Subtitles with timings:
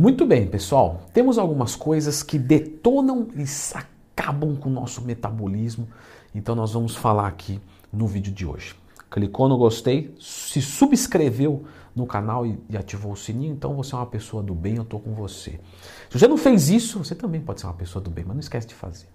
[0.00, 1.02] Muito bem, pessoal.
[1.12, 5.86] Temos algumas coisas que detonam e acabam com o nosso metabolismo.
[6.34, 7.60] Então nós vamos falar aqui
[7.92, 8.74] no vídeo de hoje.
[9.10, 13.98] Clicou no gostei, se subscreveu no canal e, e ativou o sininho, então você é
[13.98, 15.60] uma pessoa do bem, eu estou com você.
[16.08, 18.40] Se você não fez isso, você também pode ser uma pessoa do bem, mas não
[18.40, 19.06] esquece de fazer.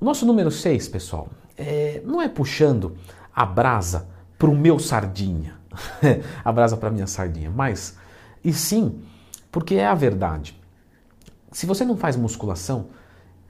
[0.00, 1.26] O nosso número 6, pessoal,
[1.58, 2.96] é, não é puxando
[3.34, 5.58] a brasa para o meu sardinha,
[6.44, 7.98] a brasa para minha sardinha, mas
[8.44, 9.02] e sim
[9.50, 10.58] porque é a verdade.
[11.52, 12.86] Se você não faz musculação,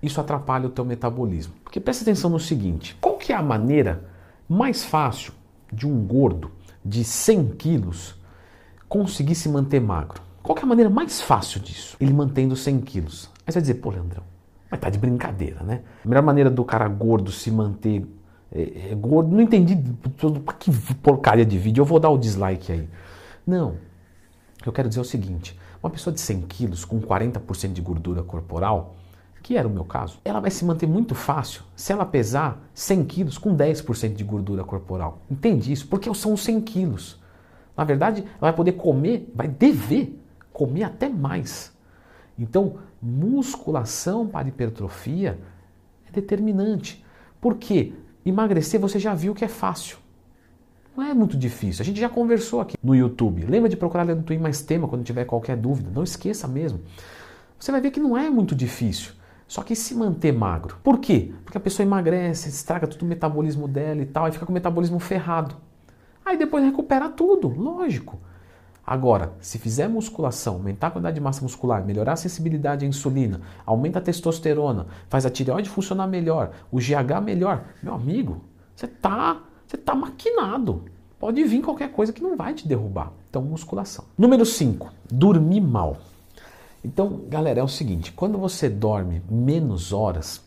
[0.03, 1.55] isso atrapalha o teu metabolismo.
[1.63, 4.05] Porque presta atenção no seguinte: qual que é a maneira
[4.49, 5.33] mais fácil
[5.73, 6.51] de um gordo
[6.85, 8.15] de 100 quilos
[8.89, 10.23] conseguir se manter magro?
[10.43, 11.97] Qual que é a maneira mais fácil disso?
[12.01, 13.31] Ele mantendo 100 quilos.
[13.47, 14.23] Aí você vai dizer, pô, Leandrão,
[14.71, 15.83] mas tá de brincadeira, né?
[16.05, 18.07] A melhor maneira do cara gordo se manter
[18.53, 19.77] é, é, gordo, não entendi
[20.59, 22.89] que porcaria de vídeo, eu vou dar o dislike aí.
[23.47, 23.77] Não,
[24.65, 28.95] eu quero dizer o seguinte: uma pessoa de 100 quilos com 40% de gordura corporal,
[29.43, 33.05] que era o meu caso, ela vai se manter muito fácil se ela pesar 100
[33.05, 35.23] quilos com 10% de gordura corporal.
[35.31, 35.87] Entende isso?
[35.89, 37.19] Porque são os 100 quilos.
[37.77, 40.21] Na verdade, ela vai poder comer, vai dever
[40.53, 41.73] comer até mais.
[42.39, 45.39] Então, musculação para hipertrofia
[46.07, 47.05] é determinante.
[47.41, 47.95] Por quê?
[48.25, 49.97] Emagrecer você já viu que é fácil.
[50.97, 51.83] Não é muito difícil.
[51.83, 53.45] A gente já conversou aqui no YouTube.
[53.45, 55.91] Lembra de procurar no Twin mais tema quando tiver qualquer dúvida.
[55.95, 56.81] Não esqueça mesmo.
[57.59, 59.13] Você vai ver que não é muito difícil.
[59.47, 60.79] Só que se manter magro.
[60.83, 61.33] Por quê?
[61.45, 64.55] Porque a pessoa emagrece, estraga todo o metabolismo dela e tal, e fica com o
[64.55, 65.57] metabolismo ferrado.
[66.25, 68.21] Aí depois recupera tudo, lógico.
[68.87, 73.41] Agora, se fizer musculação, aumentar a quantidade de massa muscular, melhorar a sensibilidade à insulina,
[73.67, 78.45] aumenta a testosterona, faz a tireoide funcionar melhor, o GH melhor, meu amigo,
[78.75, 80.83] você tá você está maquinado.
[81.17, 83.13] Pode vir qualquer coisa que não vai te derrubar.
[83.29, 84.05] Então, musculação.
[84.19, 85.99] Número 5, dormir mal.
[86.85, 90.43] Então, galera, é o seguinte: quando você dorme menos horas,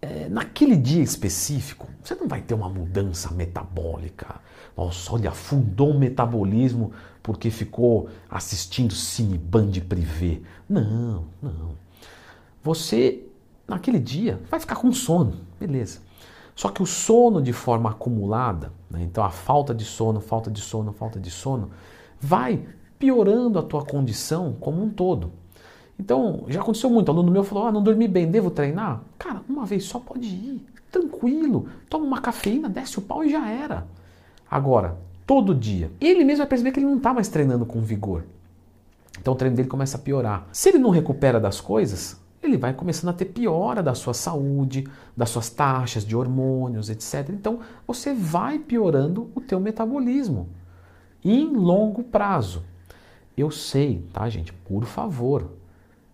[0.00, 4.36] é, naquele dia específico, você não vai ter uma mudança metabólica.
[4.74, 6.92] Nossa, olha, afundou o metabolismo
[7.22, 10.40] porque ficou assistindo Cineband Privé.
[10.66, 11.76] Não, não.
[12.62, 13.26] Você,
[13.66, 16.07] naquele dia, vai ficar com sono, beleza.
[16.58, 20.60] Só que o sono de forma acumulada, né, então a falta de sono, falta de
[20.60, 21.70] sono, falta de sono,
[22.20, 22.66] vai
[22.98, 25.30] piorando a tua condição como um todo.
[25.96, 27.10] Então, já aconteceu muito.
[27.10, 29.04] O aluno meu falou: ah, não dormi bem, devo treinar?
[29.16, 31.68] Cara, uma vez só pode ir, tranquilo.
[31.88, 33.86] Toma uma cafeína, desce o pau e já era.
[34.50, 35.92] Agora, todo dia.
[36.00, 38.24] Ele mesmo vai perceber que ele não está mais treinando com vigor.
[39.20, 40.48] Então o treino dele começa a piorar.
[40.52, 44.86] Se ele não recupera das coisas, ele vai começando a ter piora da sua saúde,
[45.16, 47.28] das suas taxas de hormônios, etc.
[47.30, 50.48] Então você vai piorando o teu metabolismo
[51.24, 52.64] em longo prazo.
[53.36, 54.52] Eu sei, tá, gente?
[54.52, 55.52] Por favor,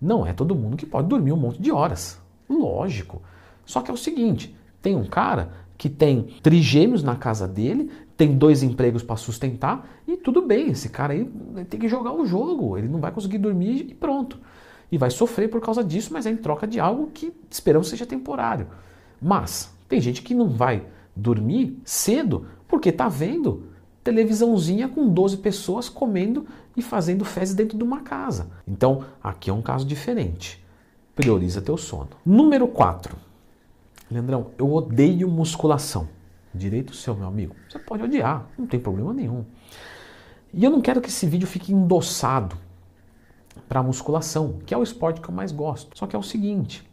[0.01, 2.21] não é todo mundo que pode dormir um monte de horas.
[2.49, 3.23] Lógico.
[3.65, 8.37] Só que é o seguinte: tem um cara que tem trigêmeos na casa dele, tem
[8.37, 11.25] dois empregos para sustentar e tudo bem, esse cara aí
[11.69, 14.39] tem que jogar o jogo, ele não vai conseguir dormir e pronto
[14.91, 18.07] e vai sofrer por causa disso, mas é em troca de algo que esperamos seja
[18.07, 18.67] temporário.
[19.21, 20.85] Mas tem gente que não vai
[21.15, 23.69] dormir cedo porque está vendo
[24.03, 26.47] televisãozinha com 12 pessoas comendo
[26.77, 28.51] e fazendo fezes dentro de uma casa.
[28.69, 30.63] Então, aqui é um caso diferente.
[31.17, 32.11] Prioriza teu sono.
[32.25, 33.17] Número 4.
[34.11, 36.09] Leandrão, eu odeio musculação.
[36.53, 37.57] Direito seu, meu amigo.
[37.69, 39.45] Você pode odiar, não tem problema nenhum.
[40.53, 42.57] E eu não quero que esse vídeo fique endossado
[43.69, 45.97] para musculação, que é o esporte que eu mais gosto.
[45.97, 46.89] Só que é o seguinte: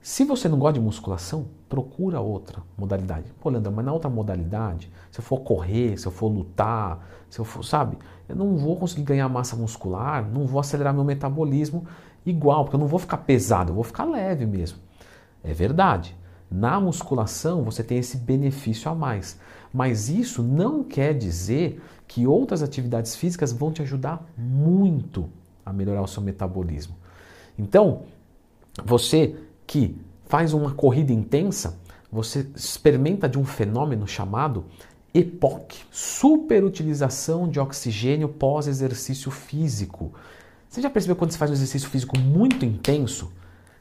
[0.00, 3.32] se você não gosta de musculação, procura outra modalidade.
[3.40, 7.38] Pô, Leandro, mas na outra modalidade, se eu for correr, se eu for lutar, se
[7.38, 7.96] eu for, sabe,
[8.28, 11.86] eu não vou conseguir ganhar massa muscular, não vou acelerar meu metabolismo
[12.26, 14.78] igual, porque eu não vou ficar pesado, eu vou ficar leve mesmo.
[15.42, 16.16] É verdade.
[16.50, 19.38] Na musculação você tem esse benefício a mais.
[19.72, 25.28] Mas isso não quer dizer que outras atividades físicas vão te ajudar muito
[25.64, 26.96] a melhorar o seu metabolismo.
[27.58, 28.02] Então,
[28.84, 29.36] você
[29.66, 29.96] que
[30.26, 31.78] faz uma corrida intensa,
[32.10, 34.64] você experimenta de um fenômeno chamado
[35.12, 40.12] EPOC, superutilização de oxigênio pós-exercício físico.
[40.68, 43.32] Você já percebeu quando você faz um exercício físico muito intenso,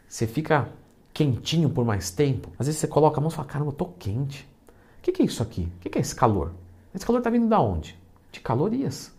[0.07, 0.69] você fica
[1.11, 2.51] quentinho por mais tempo?
[2.59, 4.47] Às vezes você coloca a mão e fala, caramba, eu tô quente.
[4.99, 5.71] O que, que é isso aqui?
[5.77, 6.53] O que, que é esse calor?
[6.93, 7.99] Esse calor está vindo da onde?
[8.31, 9.11] De calorias.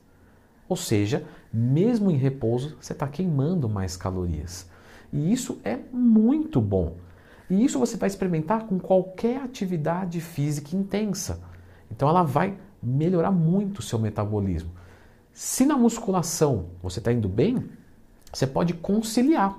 [0.68, 4.68] Ou seja, mesmo em repouso, você está queimando mais calorias.
[5.12, 6.96] E isso é muito bom.
[7.48, 11.40] E isso você vai experimentar com qualquer atividade física intensa.
[11.90, 14.72] Então ela vai melhorar muito o seu metabolismo.
[15.32, 17.64] Se na musculação você está indo bem,
[18.32, 19.56] Você pode conciliar.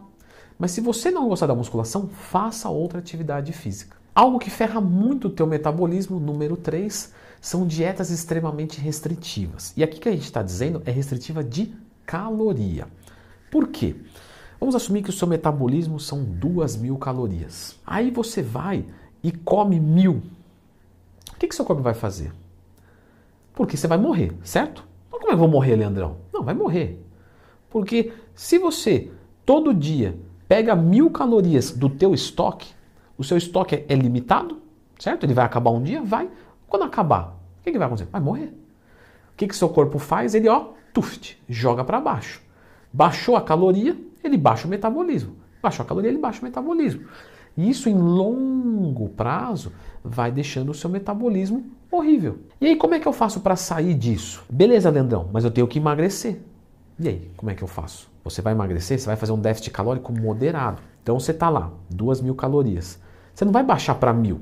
[0.60, 3.96] Mas se você não gostar da musculação, faça outra atividade física.
[4.14, 9.74] Algo que ferra muito o teu metabolismo, número 3, são dietas extremamente restritivas.
[9.76, 11.74] E aqui que a gente está dizendo é restritiva de
[12.06, 12.88] caloria.
[13.52, 13.96] Por quê?
[14.60, 17.80] Vamos assumir que o seu metabolismo são duas mil calorias.
[17.86, 18.86] Aí você vai
[19.22, 20.24] e come mil.
[21.34, 22.32] O que, que seu corpo vai fazer?
[23.54, 24.84] Porque você vai morrer, certo?
[25.12, 26.18] Mas como é que eu vou morrer, Leandrão?
[26.34, 27.04] Não, vai morrer.
[27.70, 29.12] Porque se você
[29.46, 30.18] todo dia
[30.48, 32.74] pega mil calorias do teu estoque,
[33.18, 34.62] o seu estoque é limitado,
[35.00, 35.26] certo?
[35.26, 36.02] Ele vai acabar um dia?
[36.02, 36.30] Vai.
[36.76, 38.10] Quando acabar, o que, que vai acontecer?
[38.12, 38.48] Vai morrer.
[38.48, 40.36] O que, que seu corpo faz?
[40.36, 42.42] Ele, ó, tuft, joga para baixo.
[42.92, 45.38] Baixou a caloria, ele baixa o metabolismo.
[45.64, 47.06] Baixou a caloria, ele baixa o metabolismo.
[47.56, 49.72] E isso em longo prazo
[50.04, 52.40] vai deixando o seu metabolismo horrível.
[52.60, 54.44] E aí, como é que eu faço para sair disso?
[54.50, 56.42] Beleza, Leandrão, mas eu tenho que emagrecer.
[57.00, 58.12] E aí, como é que eu faço?
[58.22, 60.82] Você vai emagrecer, você vai fazer um déficit calórico moderado.
[61.02, 63.00] Então você está lá, duas mil calorias.
[63.34, 64.42] Você não vai baixar para mil.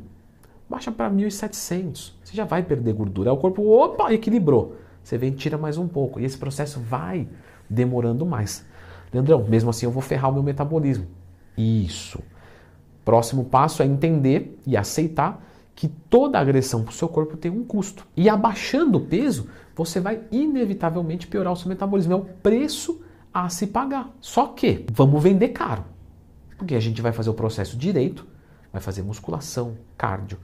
[0.70, 2.14] Baixa para 1.700.
[2.24, 3.30] Você já vai perder gordura.
[3.30, 4.76] Aí o corpo, opa, equilibrou.
[5.04, 6.20] Você vem e tira mais um pouco.
[6.20, 7.28] E esse processo vai
[7.70, 8.66] demorando mais.
[9.14, 11.06] Leandrão, mesmo assim eu vou ferrar o meu metabolismo.
[11.58, 12.22] Isso.
[13.06, 15.44] Próximo passo é entender e aceitar
[15.76, 18.08] que toda agressão para o seu corpo tem um custo.
[18.16, 22.14] E abaixando o peso, você vai inevitavelmente piorar o seu metabolismo.
[22.14, 23.02] É o preço
[23.34, 24.10] a se pagar.
[24.22, 25.84] Só que vamos vender caro.
[26.58, 28.26] Porque a gente vai fazer o processo direito,
[28.72, 30.38] vai fazer musculação, cardio,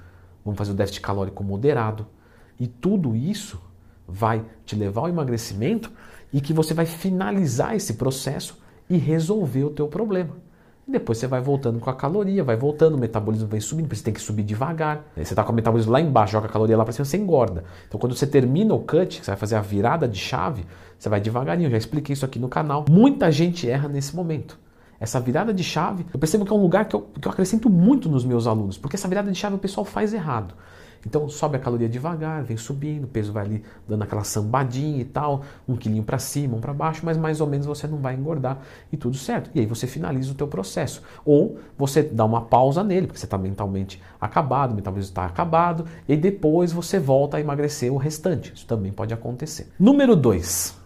[0.49, 2.05] vamos fazer o déficit calórico moderado.
[2.59, 3.59] E tudo isso
[4.07, 5.91] vai te levar ao emagrecimento
[6.33, 8.57] e que você vai finalizar esse processo
[8.89, 10.35] e resolver o teu problema.
[10.87, 14.03] E depois você vai voltando com a caloria, vai voltando, o metabolismo vem subindo, você
[14.03, 15.05] tem que subir devagar.
[15.15, 17.63] Você está com o metabolismo lá embaixo, joga a caloria lá para cima, você engorda.
[17.87, 20.65] Então quando você termina o cut, você vai fazer a virada de chave,
[20.97, 21.67] você vai devagarinho.
[21.67, 22.85] Eu já expliquei isso aqui no canal.
[22.89, 24.57] Muita gente erra nesse momento.
[24.99, 27.69] Essa virada de chave, eu percebo que é um lugar que eu, que eu acrescento
[27.69, 30.53] muito nos meus alunos, porque essa virada de chave o pessoal faz errado.
[31.05, 35.05] Então sobe a caloria devagar, vem subindo, o peso vai ali dando aquela sambadinha e
[35.05, 38.15] tal, um quilinho para cima, um para baixo, mas mais ou menos você não vai
[38.15, 38.59] engordar
[38.91, 39.49] e tudo certo.
[39.55, 41.01] E aí você finaliza o teu processo.
[41.23, 46.17] Ou você dá uma pausa nele, porque você está mentalmente acabado, metabolismo está acabado, e
[46.17, 48.53] depois você volta a emagrecer o restante.
[48.53, 49.71] Isso também pode acontecer.
[49.79, 50.77] Número 2.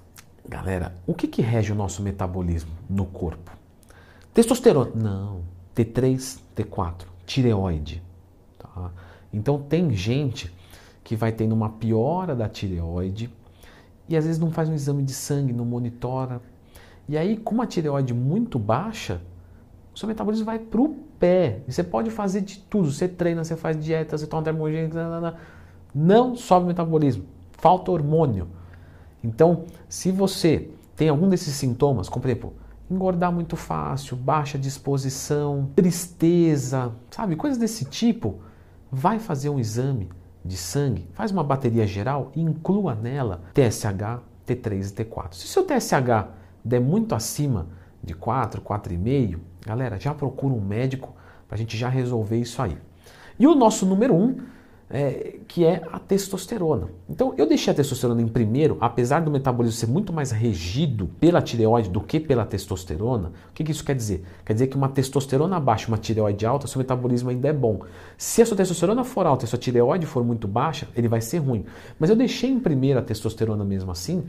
[0.47, 3.62] Galera, o que, que rege o nosso metabolismo no corpo?
[4.33, 4.91] Testosterona?
[4.95, 5.41] Não.
[5.75, 7.05] T3, T4.
[7.25, 8.01] Tireoide.
[8.57, 8.91] Tá?
[9.31, 10.53] Então tem gente
[11.03, 13.29] que vai tendo uma piora da tireoide
[14.07, 16.41] e às vezes não faz um exame de sangue, não monitora.
[17.07, 19.21] E aí, com uma tireoide muito baixa,
[19.93, 20.89] o seu metabolismo vai para o
[21.19, 21.61] pé.
[21.67, 22.91] E você pode fazer de tudo.
[22.91, 24.95] Você treina, você faz dieta, você toma termogênico,
[25.93, 27.25] não sobe o metabolismo.
[27.53, 28.47] Falta hormônio.
[29.23, 32.53] Então, se você tem algum desses sintomas, como por exemplo,
[32.89, 38.41] engordar muito fácil, baixa disposição, tristeza, sabe, coisas desse tipo,
[38.91, 40.09] vai fazer um exame
[40.43, 45.33] de sangue, faz uma bateria geral e inclua nela TSH, T3 e T4.
[45.33, 46.27] Se o seu TSH
[46.63, 47.67] der muito acima
[48.03, 51.15] de 4, 4,5, galera, já procura um médico
[51.47, 52.77] para a gente já resolver isso aí.
[53.39, 54.37] E o nosso número 1 um
[54.93, 56.87] é, que é a testosterona.
[57.09, 61.41] Então eu deixei a testosterona em primeiro, apesar do metabolismo ser muito mais regido pela
[61.41, 63.29] tireoide do que pela testosterona.
[63.49, 64.23] O que, que isso quer dizer?
[64.45, 67.79] Quer dizer que uma testosterona baixa, uma tireoide alta, seu metabolismo ainda é bom.
[68.15, 71.21] Se a sua testosterona for alta e a sua tireoide for muito baixa, ele vai
[71.21, 71.65] ser ruim.
[71.99, 74.23] Mas eu deixei em primeiro a testosterona mesmo assim,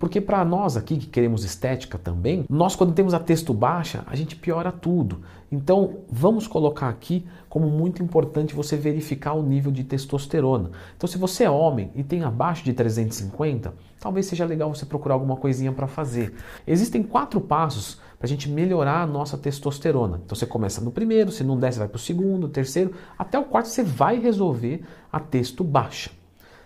[0.00, 4.16] porque para nós aqui que queremos estética também, nós quando temos a testo baixa, a
[4.16, 5.20] gente piora tudo.
[5.50, 10.70] Então vamos colocar aqui como muito importante você verificar o nível de testosterona.
[10.96, 15.14] Então, se você é homem e tem abaixo de 350, talvez seja legal você procurar
[15.14, 16.34] alguma coisinha para fazer.
[16.66, 20.20] Existem quatro passos para a gente melhorar a nossa testosterona.
[20.24, 23.38] Então, você começa no primeiro, se não der, você vai para o segundo, terceiro, até
[23.38, 26.10] o quarto você vai resolver a testo baixa.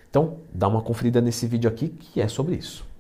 [0.09, 2.92] Então, dá uma conferida nesse vídeo aqui que é sobre isso.